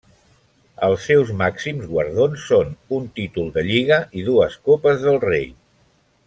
[0.87, 5.47] Els seus màxims guardons són un títol de Lliga i dues copes del Rei.